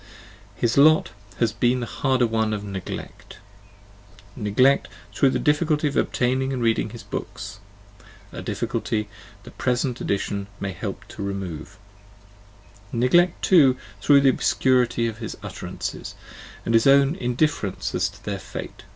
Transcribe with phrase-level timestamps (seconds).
[0.55, 3.37] His lot has been the harder one of neglect;
[4.35, 7.59] negleft through the difficulty of obtaining and reading his books,
[8.31, 9.09] a difficulty
[9.43, 11.77] the present edition may help to remove;
[12.91, 16.15] neglect too through the obscurity of his utterances,
[16.65, 18.85] and his own indifference as to their fate.